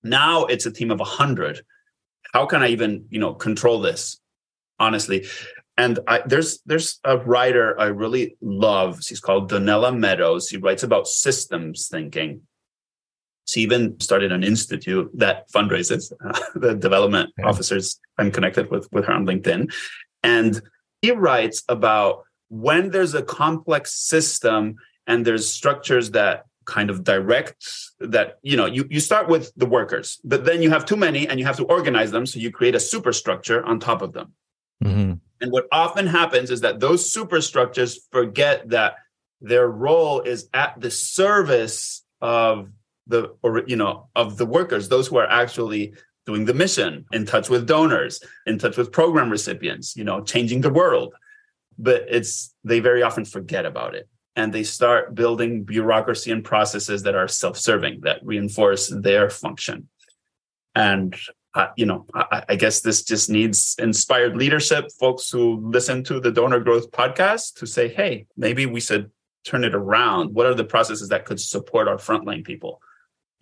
[0.05, 1.61] Now it's a team of 100.
[2.31, 4.21] How can I even, you know, control this?
[4.79, 5.25] Honestly.
[5.77, 9.03] And I, there's there's a writer I really love.
[9.03, 10.47] She's called Donella Meadows.
[10.49, 12.41] She writes about systems thinking.
[13.45, 17.47] She even started an institute that fundraises uh, the development yeah.
[17.47, 17.99] officers.
[18.17, 19.73] I'm connected with with her on LinkedIn,
[20.23, 20.61] and
[21.01, 24.75] he writes about when there's a complex system
[25.07, 27.55] and there's structures that kind of direct
[27.99, 31.27] that you know you, you start with the workers but then you have too many
[31.27, 34.33] and you have to organize them so you create a superstructure on top of them
[34.83, 35.13] mm-hmm.
[35.41, 38.95] and what often happens is that those superstructures forget that
[39.41, 42.69] their role is at the service of
[43.07, 45.93] the or you know of the workers those who are actually
[46.25, 50.61] doing the mission, in touch with donors, in touch with program recipients, you know, changing
[50.61, 51.13] the world.
[51.77, 57.03] But it's they very often forget about it and they start building bureaucracy and processes
[57.03, 59.89] that are self-serving that reinforce their function.
[60.73, 61.15] And
[61.53, 66.19] uh, you know, I, I, guess this just needs inspired leadership, folks who listen to
[66.19, 69.09] the Donor Growth podcast to say, hey, maybe we should
[69.45, 70.33] turn it around.
[70.33, 72.81] What are the processes that could support our frontline people?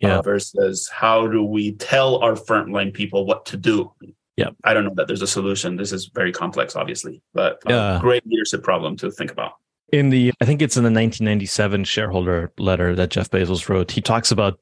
[0.00, 0.18] yeah.
[0.18, 3.92] Uh, versus how do we tell our frontline people what to do?
[4.36, 4.50] Yeah.
[4.64, 5.76] I don't know that there's a solution.
[5.76, 7.98] This is very complex, obviously, but yeah.
[8.00, 9.52] great leadership problem to think about.
[9.92, 14.00] In the, I think it's in the 1997 shareholder letter that Jeff Bezos wrote, he
[14.00, 14.58] talks about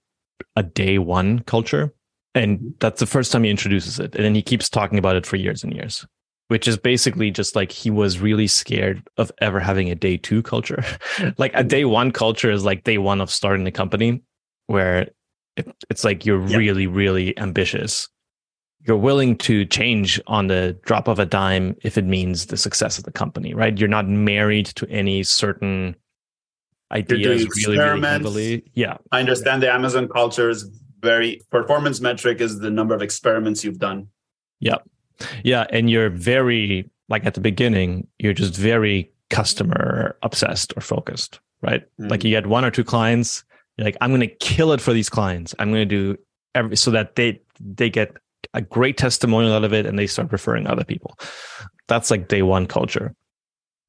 [0.57, 1.95] a day one culture.
[2.35, 4.15] And that's the first time he introduces it.
[4.15, 6.07] And then he keeps talking about it for years and years,
[6.49, 10.43] which is basically just like he was really scared of ever having a day two
[10.43, 10.83] culture.
[11.39, 14.23] like a day one culture is like day one of starting the company,
[14.67, 15.09] where
[15.57, 18.09] it, it's like you're really, really ambitious.
[18.85, 22.99] You're willing to change on the drop of a dime if it means the success
[22.99, 23.79] of the company, right?
[23.79, 25.95] You're not married to any certain
[26.91, 28.65] ideas really, really heavily.
[28.75, 28.97] Yeah.
[29.13, 30.69] I understand the Amazon culture is
[31.01, 34.09] very performance metric is the number of experiments you've done.
[34.61, 34.89] Yep.
[35.45, 35.67] Yeah.
[35.71, 41.83] And you're very, like at the beginning, you're just very customer obsessed or focused, right?
[41.83, 42.09] Mm-hmm.
[42.09, 43.45] Like you get one or two clients,
[43.77, 45.55] you're like, I'm going to kill it for these clients.
[45.59, 46.19] I'm going to do
[46.55, 48.17] every, so that they, they get
[48.55, 51.19] a great testimonial out of it and they start referring other people.
[51.89, 53.15] That's like day one culture.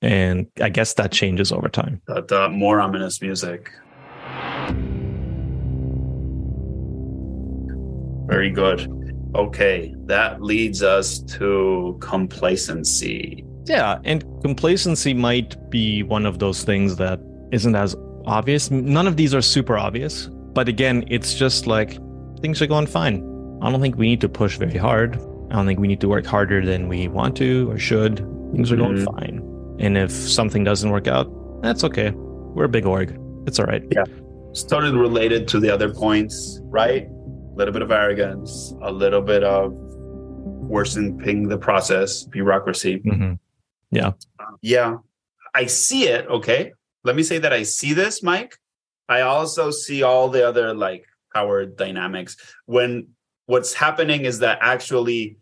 [0.02, 2.02] And I guess that changes over time.
[2.08, 3.72] That uh, more ominous music.
[8.28, 8.90] Very good.
[9.36, 13.46] Okay, that leads us to complacency.
[13.66, 17.20] Yeah, and complacency might be one of those things that
[17.52, 17.96] isn't as
[18.26, 18.70] obvious.
[18.70, 21.98] None of these are super obvious, but again, it's just like
[22.42, 23.33] things are going fine.
[23.64, 25.16] I don't think we need to push very hard.
[25.50, 28.18] I don't think we need to work harder than we want to or should.
[28.52, 29.18] Things are going mm-hmm.
[29.18, 29.78] fine.
[29.80, 32.12] And if something doesn't work out, that's okay.
[32.12, 33.18] We're a big org.
[33.48, 33.82] It's all right.
[33.90, 34.04] Yeah.
[34.52, 37.06] Started related to the other points, right?
[37.06, 43.00] A little bit of arrogance, a little bit of worsening the process, bureaucracy.
[43.00, 43.34] Mm-hmm.
[43.92, 44.12] Yeah.
[44.62, 44.98] yeah.
[45.56, 46.28] I see it.
[46.28, 46.74] Okay.
[47.06, 48.58] Let me say that I see this, Mike.
[49.08, 52.36] I also see all the other like power dynamics.
[52.66, 53.08] When
[53.46, 55.38] what's happening is that actually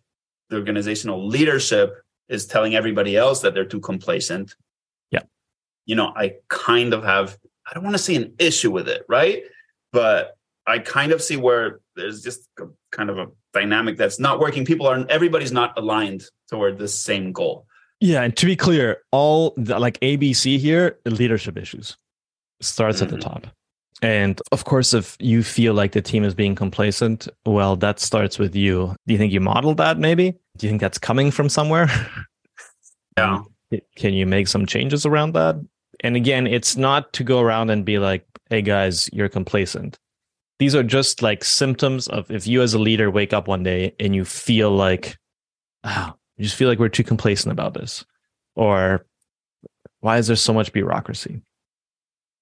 [0.50, 1.94] the organizational leadership
[2.30, 4.56] is telling everybody else that they're too complacent.
[5.12, 5.22] Yeah.
[5.86, 7.38] You know, I kind of have,
[7.70, 9.44] I don't want to say an issue with it, right?
[9.92, 14.40] But I kind of see where there's just a, kind of a dynamic that's not
[14.40, 14.66] working.
[14.66, 17.66] People are, everybody's not aligned toward the same goal.
[18.00, 18.22] Yeah.
[18.24, 21.98] And to be clear, all the, like ABC here, leadership issues
[22.62, 23.04] starts mm-hmm.
[23.04, 23.46] at the mm-hmm.
[23.46, 23.48] top.
[24.02, 28.40] And of course, if you feel like the team is being complacent, well, that starts
[28.40, 28.96] with you.
[29.06, 30.32] Do you think you modeled that maybe?
[30.58, 31.88] Do you think that's coming from somewhere?
[33.18, 33.42] Yeah.
[33.98, 35.56] Can you make some changes around that?
[36.02, 40.00] And again, it's not to go around and be like, hey guys, you're complacent.
[40.60, 43.94] These are just like symptoms of if you as a leader wake up one day
[44.00, 45.18] and you feel like,
[45.84, 48.06] oh, you just feel like we're too complacent about this.
[48.56, 49.06] Or
[50.00, 51.42] why is there so much bureaucracy?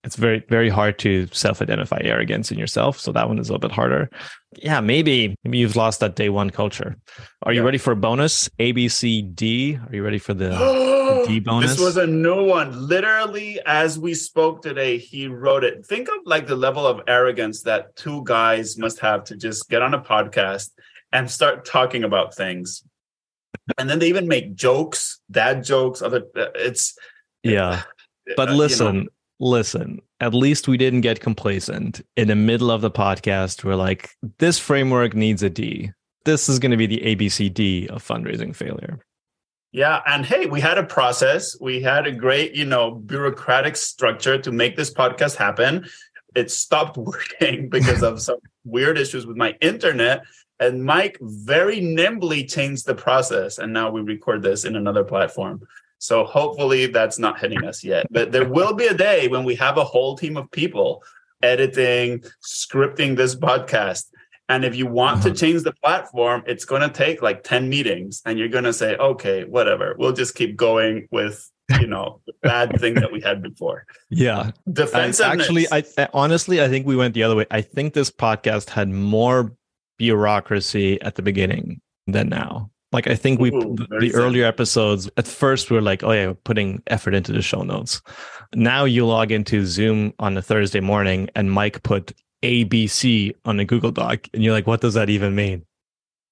[0.03, 3.67] It's very very hard to self-identify arrogance in yourself so that one is a little
[3.67, 4.09] bit harder.
[4.57, 6.95] Yeah maybe maybe you've lost that day one culture.
[7.43, 7.59] Are yeah.
[7.59, 8.49] you ready for a bonus?
[8.59, 9.75] A b c d?
[9.75, 11.71] Are you ready for the, the d bonus?
[11.71, 12.87] This was a new one.
[12.87, 15.85] Literally as we spoke today he wrote it.
[15.85, 19.81] Think of like the level of arrogance that two guys must have to just get
[19.81, 20.69] on a podcast
[21.11, 22.83] and start talking about things.
[23.77, 26.97] And then they even make jokes dad jokes other uh, it's
[27.43, 27.69] yeah.
[28.29, 29.09] Uh, but listen you know,
[29.39, 33.63] listen, at least we didn't get complacent in the middle of the podcast.
[33.63, 35.91] We're like, this framework needs a D.
[36.25, 38.99] This is going to be the ABCD of fundraising failure.
[39.71, 40.01] Yeah.
[40.07, 41.55] And hey, we had a process.
[41.61, 45.87] We had a great, you know, bureaucratic structure to make this podcast happen.
[46.35, 50.25] It stopped working because of some weird issues with my internet.
[50.59, 53.59] And Mike very nimbly changed the process.
[53.59, 55.61] And now we record this in another platform.
[55.99, 58.07] So hopefully that's not hitting us yet.
[58.09, 61.03] But there will be a day when we have a whole team of people
[61.43, 64.05] editing, scripting this podcast.
[64.47, 65.37] And if you want to uh-huh.
[65.37, 68.95] change the platform, it's going to take like 10 meetings and you're going to say,
[68.95, 69.95] okay, whatever.
[69.99, 71.47] We'll just keep going with,
[71.79, 73.85] you know, the bad thing that we had before.
[74.09, 74.51] Yeah.
[74.71, 75.21] Defensiveness.
[75.21, 75.83] Actually, I
[76.13, 77.45] honestly, I think we went the other way.
[77.51, 79.53] I think this podcast had more
[79.97, 82.71] bureaucracy at the beginning than now.
[82.91, 86.33] Like I think we Ooh, the earlier episodes at first we were like, oh yeah,
[86.43, 88.01] putting effort into the show notes.
[88.55, 93.65] Now you log into Zoom on a Thursday morning and Mike put ABC on a
[93.65, 95.65] Google Doc, and you're like, what does that even mean?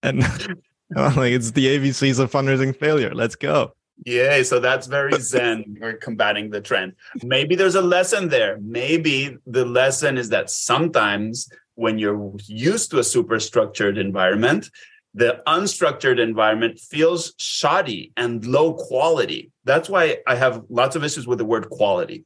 [0.04, 0.24] And
[0.96, 3.14] I'm like, it's the ABCs of fundraising failure.
[3.14, 3.74] Let's go.
[4.06, 5.78] Yeah, so that's very zen.
[5.80, 6.94] We're combating the trend.
[7.24, 8.58] Maybe there's a lesson there.
[8.62, 14.70] Maybe the lesson is that sometimes when you're used to a super structured environment,
[15.18, 19.52] the unstructured environment feels shoddy and low quality.
[19.64, 22.24] That's why I have lots of issues with the word quality.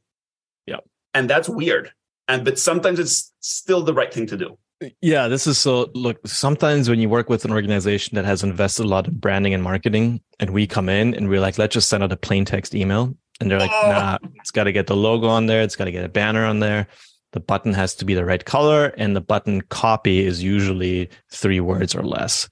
[0.66, 0.80] Yeah.
[1.14, 1.90] And that's weird.
[2.28, 4.58] And but sometimes it's still the right thing to do.
[5.00, 8.84] Yeah, this is so look, sometimes when you work with an organization that has invested
[8.84, 11.88] a lot in branding and marketing, and we come in and we're like, let's just
[11.88, 13.16] send out a plain text email.
[13.40, 13.90] And they're like, oh.
[13.90, 16.44] nah, it's got to get the logo on there, it's got to get a banner
[16.44, 16.88] on there.
[17.32, 21.60] The button has to be the right color, and the button copy is usually three
[21.60, 22.50] words or less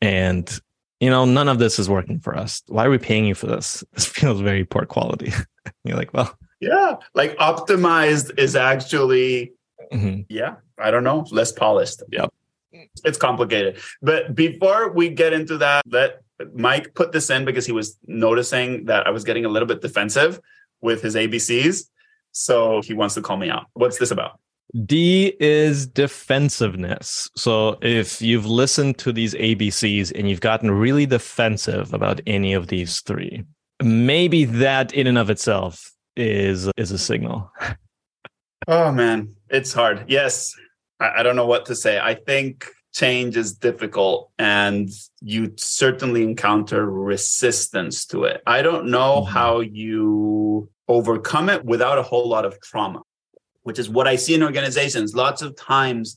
[0.00, 0.60] and
[1.00, 2.62] you know none of this is working for us.
[2.68, 3.84] Why are we paying you for this?
[3.92, 5.32] This feels very poor quality.
[5.84, 9.52] You're like well yeah like optimized is actually
[9.90, 10.20] mm-hmm.
[10.28, 12.02] yeah i don't know less polished.
[12.10, 12.32] Yep.
[13.04, 13.78] It's complicated.
[14.00, 16.22] But before we get into that let
[16.54, 19.82] mike put this in because he was noticing that i was getting a little bit
[19.82, 20.40] defensive
[20.80, 21.84] with his abcs
[22.32, 23.66] so he wants to call me out.
[23.74, 24.38] What's this about
[24.86, 27.28] D is defensiveness.
[27.36, 32.68] So if you've listened to these ABCs and you've gotten really defensive about any of
[32.68, 33.44] these three,
[33.82, 37.50] maybe that in and of itself is is a signal.
[38.68, 40.04] oh man, it's hard.
[40.08, 40.54] Yes.
[41.00, 41.98] I, I don't know what to say.
[41.98, 44.88] I think change is difficult and
[45.20, 48.42] you certainly encounter resistance to it.
[48.46, 49.32] I don't know mm-hmm.
[49.32, 53.02] how you overcome it without a whole lot of trauma
[53.62, 55.14] which is what I see in organizations.
[55.14, 56.16] Lots of times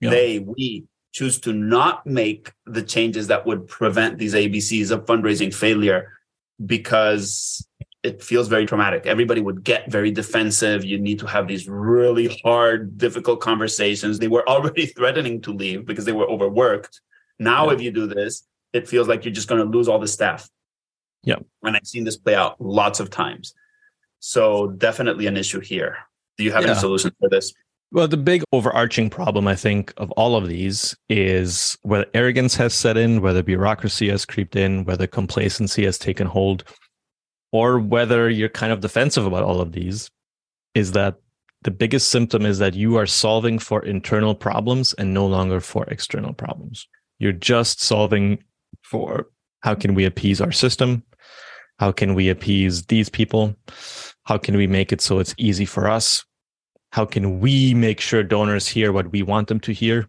[0.00, 0.10] yeah.
[0.10, 5.52] they, we choose to not make the changes that would prevent these ABCs of fundraising
[5.52, 6.12] failure
[6.64, 7.66] because
[8.02, 9.06] it feels very traumatic.
[9.06, 10.84] Everybody would get very defensive.
[10.84, 14.18] You need to have these really hard, difficult conversations.
[14.18, 17.00] They were already threatening to leave because they were overworked.
[17.38, 17.74] Now, yeah.
[17.74, 20.48] if you do this, it feels like you're just going to lose all the staff.
[21.22, 21.36] Yeah.
[21.62, 23.54] And I've seen this play out lots of times.
[24.20, 25.96] So, definitely an issue here.
[26.40, 26.70] Do you have yeah.
[26.70, 27.52] any solutions for this?
[27.92, 32.72] Well, the big overarching problem, I think, of all of these is whether arrogance has
[32.72, 36.64] set in, whether bureaucracy has creeped in, whether complacency has taken hold,
[37.52, 40.10] or whether you're kind of defensive about all of these,
[40.74, 41.16] is that
[41.60, 45.84] the biggest symptom is that you are solving for internal problems and no longer for
[45.88, 46.88] external problems.
[47.18, 48.42] You're just solving
[48.80, 49.26] for
[49.60, 51.02] how can we appease our system?
[51.78, 53.54] How can we appease these people?
[54.24, 56.24] How can we make it so it's easy for us?
[56.90, 60.08] How can we make sure donors hear what we want them to hear?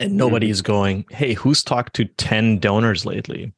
[0.00, 3.52] And nobody is going hey who's talked to 10 donors lately?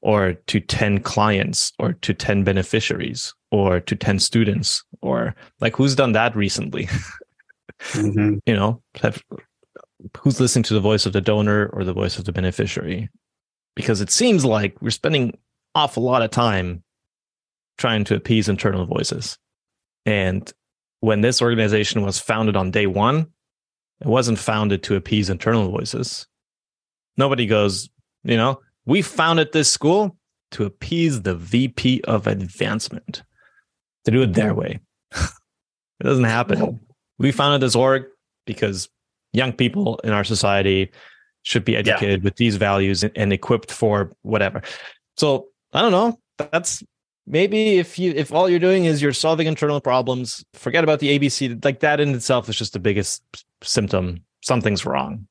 [0.00, 1.72] Or to 10 clients?
[1.78, 3.34] Or to 10 beneficiaries?
[3.50, 4.84] Or to 10 students?
[5.00, 6.88] Or like who's done that recently?
[7.92, 8.36] Mm-hmm.
[8.46, 9.22] you know have,
[10.18, 13.10] who's listening to the voice of the donor or the voice of the beneficiary?
[13.74, 15.36] Because it seems like we're spending
[15.74, 16.82] awful lot of time
[17.76, 19.36] trying to appease internal voices.
[20.06, 20.50] And
[21.04, 23.26] when this organization was founded on day one,
[24.00, 26.26] it wasn't founded to appease internal voices.
[27.18, 27.90] Nobody goes,
[28.22, 30.16] you know, we founded this school
[30.52, 33.22] to appease the VP of advancement,
[34.06, 34.80] to do it their way.
[35.12, 36.80] it doesn't happen.
[37.18, 38.04] We founded this org
[38.46, 38.88] because
[39.34, 40.90] young people in our society
[41.42, 42.24] should be educated yeah.
[42.24, 44.62] with these values and, and equipped for whatever.
[45.18, 46.18] So I don't know.
[46.50, 46.82] That's
[47.26, 51.18] maybe if you if all you're doing is you're solving internal problems forget about the
[51.18, 53.22] abc like that in itself is just the biggest
[53.62, 54.22] symptom.
[54.42, 55.26] Something's wrong.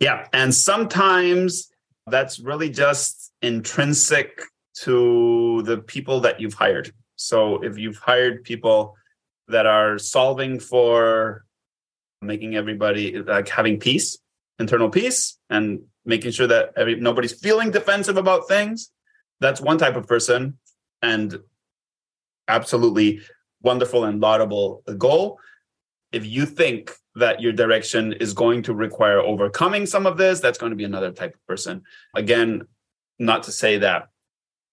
[0.00, 1.70] Yeah and sometimes
[2.06, 4.42] that's really just intrinsic
[4.74, 6.92] to the people that you've hired.
[7.16, 8.96] So if you've hired people
[9.48, 11.44] that are solving for
[12.20, 14.18] making everybody like having peace
[14.58, 18.90] internal peace and making sure that every, nobody's feeling defensive about things
[19.40, 20.56] that's one type of person
[21.04, 21.38] and
[22.48, 23.20] absolutely
[23.62, 25.38] wonderful and laudable goal.
[26.12, 30.58] If you think that your direction is going to require overcoming some of this, that's
[30.58, 31.82] going to be another type of person.
[32.16, 32.62] Again,
[33.18, 34.08] not to say that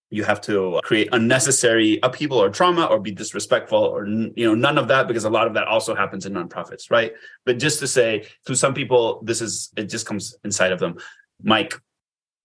[0.10, 4.54] you have to uh, create unnecessary upheaval or trauma or be disrespectful or you know
[4.54, 7.14] none of that because a lot of that also happens in nonprofits right
[7.46, 10.98] but just to say to some people this is it just comes inside of them
[11.42, 11.74] mike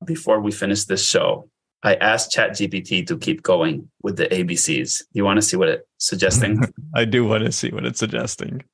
[0.04, 1.50] before we finish this show
[1.86, 5.04] I asked ChatGPT to keep going with the ABCs.
[5.12, 6.60] You want to see what it's suggesting?
[6.94, 8.64] I do want to see what it's suggesting.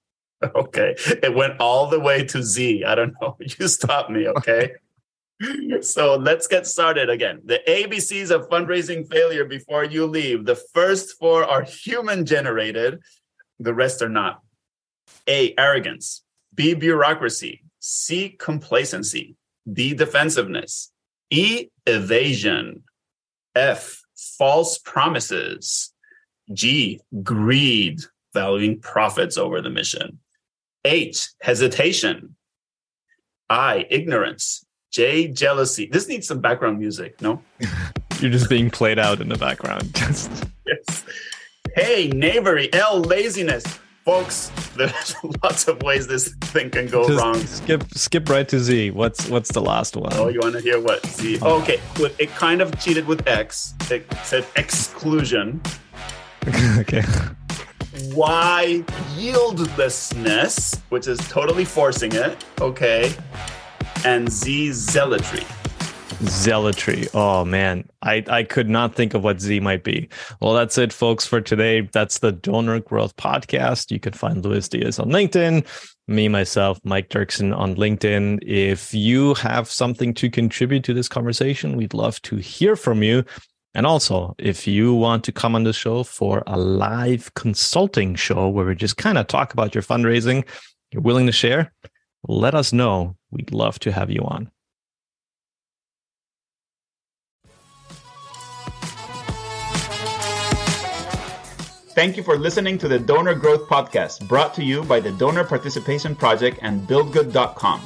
[0.43, 0.97] Okay.
[1.23, 2.85] It went all the way to Z.
[2.85, 3.37] I don't know.
[3.59, 4.73] You stop me, okay?
[5.83, 7.43] so let's get started again.
[7.45, 10.47] The ABCs of fundraising failure before you leave.
[10.47, 13.01] The first four are human generated,
[13.59, 14.41] the rest are not.
[15.29, 16.23] A, arrogance.
[16.55, 17.63] B, bureaucracy.
[17.79, 19.37] C, complacency.
[19.71, 20.93] D, defensiveness.
[21.31, 22.83] E, evasion.
[23.55, 25.93] F, false promises.
[26.53, 28.01] G, greed,
[28.35, 30.19] valuing profits over the mission.
[30.85, 32.37] H, hesitation.
[33.49, 34.65] I, ignorance.
[34.91, 35.87] J, jealousy.
[35.87, 37.43] This needs some background music, no?
[38.21, 39.91] You're just being played out in the background.
[40.67, 41.05] yes.
[41.75, 42.73] Hey, knavery.
[42.73, 47.37] L, laziness folks there's lots of ways this thing can go Just wrong.
[47.47, 48.91] skip skip right to z.
[48.91, 50.13] What's what's the last one?
[50.15, 51.39] Oh, you want to hear what z?
[51.41, 51.81] Oh, okay
[52.19, 53.75] it kind of cheated with x.
[53.91, 55.61] It said exclusion.
[56.79, 57.03] Okay.
[58.15, 58.83] Y
[59.17, 62.45] yieldlessness which is totally forcing it.
[62.61, 63.13] Okay.
[64.05, 65.45] And z zealotry
[66.25, 67.07] Zealotry.
[67.14, 70.09] Oh man, I, I could not think of what Z might be.
[70.41, 71.83] Well, that's it, folks, for today.
[71.93, 73.91] That's the Donor Growth Podcast.
[73.91, 75.66] You can find Louis Diez on LinkedIn,
[76.09, 78.41] me, myself, Mike Duerksen on LinkedIn.
[78.43, 83.25] If you have something to contribute to this conversation, we'd love to hear from you.
[83.75, 88.49] And also, if you want to come on the show for a live consulting show
[88.49, 90.47] where we just kind of talk about your fundraising,
[90.93, 91.73] you're willing to share,
[92.29, 93.16] let us know.
[93.31, 94.51] We'd love to have you on.
[101.95, 105.45] Thank you for listening to the Donor Growth Podcast, brought to you by the Donor
[105.45, 107.82] Participation Project and BuildGood.com.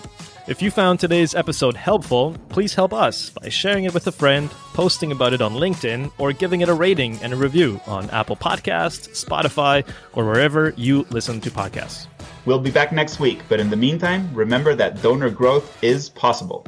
[0.46, 4.48] If you found today's episode helpful, please help us by sharing it with a friend,
[4.74, 8.36] posting about it on LinkedIn, or giving it a rating and a review on Apple
[8.36, 12.06] Podcasts, Spotify, or wherever you listen to podcasts.
[12.44, 16.64] We'll be back next week, but in the meantime, remember that donor growth is possible.